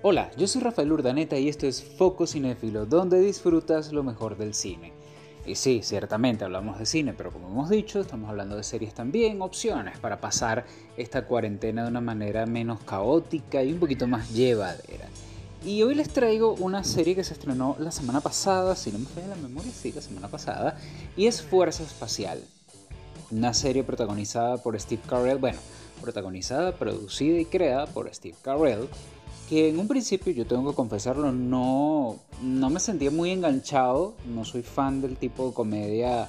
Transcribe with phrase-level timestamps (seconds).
[0.00, 4.54] Hola, yo soy Rafael Urdaneta y esto es Foco Cinéfilo, donde disfrutas lo mejor del
[4.54, 4.92] cine.
[5.44, 9.42] Y sí, ciertamente hablamos de cine, pero como hemos dicho, estamos hablando de series también,
[9.42, 10.64] opciones para pasar
[10.96, 15.08] esta cuarentena de una manera menos caótica y un poquito más llevadera.
[15.64, 19.06] Y hoy les traigo una serie que se estrenó la semana pasada, si no me
[19.06, 20.78] falla la memoria, sí, la semana pasada,
[21.16, 22.40] y es Fuerza Espacial.
[23.32, 25.58] Una serie protagonizada por Steve Carell, bueno,
[26.00, 28.88] protagonizada, producida y creada por Steve Carell,
[29.48, 34.44] que en un principio yo tengo que confesarlo, no, no me sentía muy enganchado, no
[34.44, 36.28] soy fan del tipo de comedia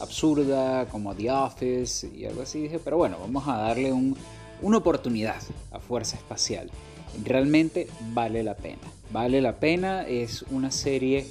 [0.00, 3.92] absurda como The Office y algo así, dije, pero bueno, vamos a darle
[4.62, 5.40] una oportunidad
[5.70, 6.70] a Fuerza Espacial.
[7.24, 11.26] Realmente vale la pena, vale la pena, es una serie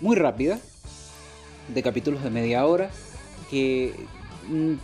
[0.00, 0.58] muy rápida,
[1.72, 2.90] de capítulos de media hora,
[3.50, 3.94] que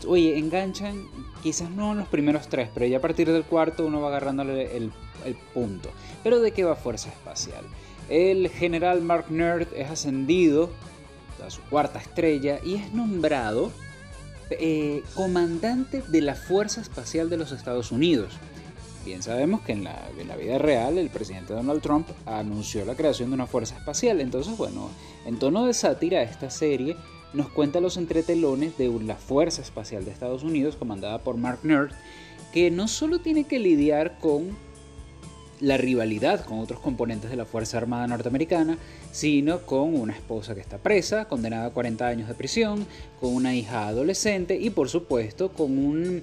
[0.07, 1.07] oye, enganchan,
[1.43, 4.77] quizás no en los primeros tres, pero ya a partir del cuarto uno va agarrándole
[4.77, 4.93] el,
[5.53, 5.91] punto.
[6.23, 7.65] Pero ¿de qué va Fuerza Espacial?
[8.09, 10.71] El general Mark Nerd es ascendido
[11.45, 13.71] a su cuarta estrella y es nombrado
[14.51, 18.39] eh, comandante de la Fuerza Espacial de los Estados Unidos.
[19.05, 22.95] Bien sabemos que en la, en la, vida real el presidente Donald Trump anunció la
[22.95, 24.21] creación de una fuerza espacial.
[24.21, 24.91] Entonces, bueno,
[25.27, 26.97] en tono de sátira, esta serie
[27.33, 31.91] nos cuenta los entretelones de la Fuerza Espacial de Estados Unidos, comandada por Mark Nerd,
[32.53, 34.57] que no solo tiene que lidiar con
[35.61, 38.79] la rivalidad con otros componentes de la Fuerza Armada norteamericana,
[39.13, 42.87] sino con una esposa que está presa, condenada a 40 años de prisión,
[43.21, 46.23] con una hija adolescente y por supuesto con un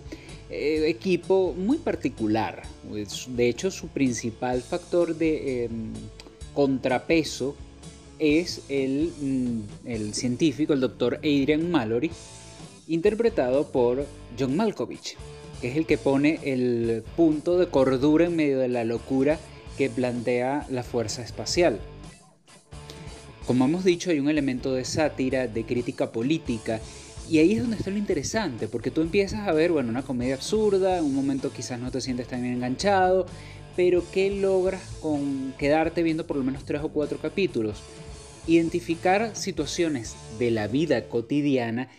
[0.49, 2.63] eh, equipo muy particular.
[3.29, 5.91] De hecho, su principal factor de em,
[6.53, 7.55] contrapeso
[8.19, 12.11] es mm, el, científico, el doctor Adrian Mallory,
[12.87, 14.05] interpretado por
[14.37, 15.17] John Malkovich,
[15.61, 19.39] que es el que pone el punto de cordura en medio de la locura
[19.77, 21.79] que plantea la fuerza espacial.
[23.47, 26.79] Como hemos dicho, hay un elemento de sátira, de crítica política,
[27.29, 30.35] y ahí es donde está lo interesante, porque tú empiezas a ver, bueno, una comedia
[30.35, 33.25] absurda, en un momento quizás no te sientes tan bien enganchado,
[33.75, 37.81] pero ¿qué logras con quedarte viendo por lo menos tres o cuatro capítulos?
[38.47, 41.89] Identificar situaciones de la vida cotidiana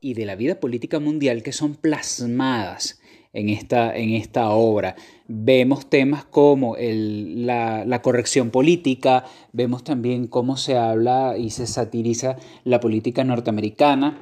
[0.00, 3.00] y de la vida política mundial que son plasmadas
[3.32, 4.96] en esta, en esta obra.
[5.28, 12.80] Vemos temas como la, corrección política, vemos también cómo se habla y se satiriza la
[12.80, 14.18] política norteamericana,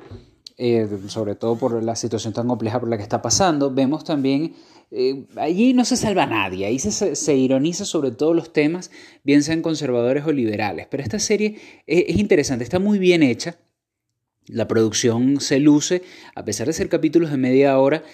[0.57, 3.73] eh, sobre todo por la situación tan compleja por la que está pasando.
[3.73, 4.55] Vemos también
[4.97, 8.93] eh, allí no se salva nadie, ahí se, ironiza sobre todos los temas,
[9.25, 10.87] bien sean conservadores o liberales.
[10.89, 11.57] Pero esta serie
[11.87, 13.59] es, interesante, está muy bien hecha.
[14.47, 16.03] La producción se luce,
[16.35, 18.05] a pesar de ser capítulos de media hora,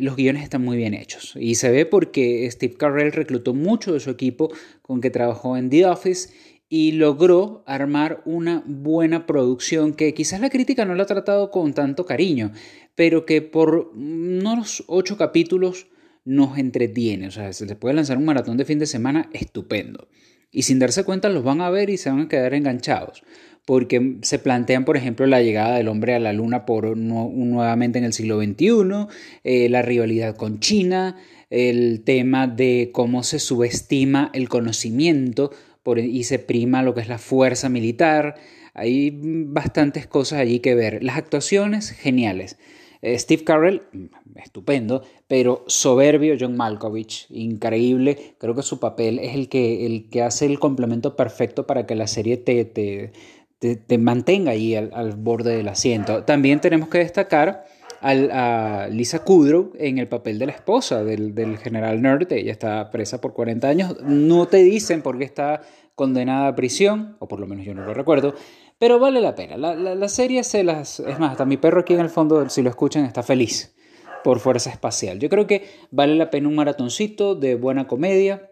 [0.00, 1.34] los guiones están muy bien hechos.
[1.38, 5.68] Y se ve porque Steve Carell reclutó mucho de su equipo con que trabajó en
[5.68, 6.30] The Office
[6.68, 11.74] y logró armar una buena producción que quizás la crítica no la ha tratado con
[11.74, 12.52] tanto cariño,
[12.94, 15.86] pero que por unos ocho capítulos
[16.24, 17.28] nos entretiene.
[17.28, 20.08] O sea, se les puede lanzar un maratón de fin de semana estupendo.
[20.50, 23.22] Y sin darse cuenta los van a ver y se van a quedar enganchados.
[23.64, 28.04] Porque se plantean, por ejemplo, la llegada del hombre a la luna por nuevamente en
[28.04, 29.08] el siglo XXI,
[29.44, 31.16] eh, la rivalidad con China,
[31.50, 35.50] el tema de cómo se subestima el conocimiento
[35.94, 38.34] y se prima lo que es la fuerza militar.
[38.74, 41.02] Hay bastantes cosas allí que ver.
[41.02, 42.58] Las actuaciones, geniales.
[43.02, 48.34] Eh, Steve Carell, mm, estupendo, pero soberbio John Malkovich, increíble.
[48.38, 51.94] Creo que su papel es el que, el que hace el complemento perfecto para que
[51.94, 53.12] la serie te, te,
[53.58, 56.24] te, mantenga allí al, al, borde del asiento.
[56.24, 57.64] También tenemos que destacar
[58.00, 62.32] a Lisa Kudrow en el papel de la esposa del, del, general Nerd.
[62.32, 63.96] Ella está presa por 40 años.
[64.02, 65.62] No te dicen por qué está
[65.94, 68.34] condenada a prisión, o por lo menos yo no lo recuerdo,
[68.78, 69.56] pero vale la pena.
[69.56, 71.00] La, la, serie se las...
[71.00, 73.74] Es más, hasta mi perro aquí en el fondo, si lo escuchan, está feliz
[74.22, 75.18] por Fuerza Espacial.
[75.18, 78.50] Yo creo que vale la pena un maratoncito de buena comedia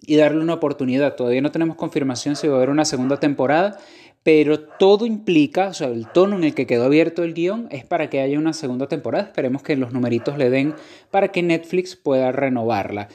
[0.00, 1.16] y darle una oportunidad.
[1.16, 3.78] Todavía no tenemos confirmación si va a haber una segunda temporada,
[4.28, 7.86] pero todo implica, o sea, el tono en el que quedó abierto el guion es
[7.86, 9.24] para que haya una segunda temporada.
[9.24, 10.74] Esperemos que los numeritos le den
[11.10, 13.08] para que Netflix pueda renovarla.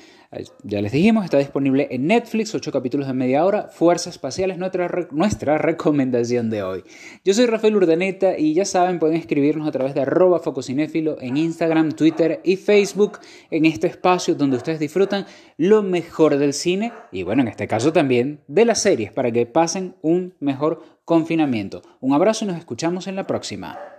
[0.64, 3.70] Ya les dijimos, está disponible en Netflix, 8 capítulos de media hora.
[3.70, 6.84] Fuerza Espacial es nuestra, nuestra recomendación de hoy.
[7.24, 11.38] Yo soy Rafael Urdaneta y ya saben, pueden escribirnos a través de arroba fococinéfilo en
[11.38, 13.20] Instagram, Twitter y Facebook
[13.52, 15.26] en este espacio donde ustedes disfrutan
[15.58, 19.46] lo mejor del cine y bueno, en este caso también de las series para que
[19.46, 21.82] pasen un mejor confinamiento.
[22.00, 23.93] Un abrazo y nos escuchamos en la próxima.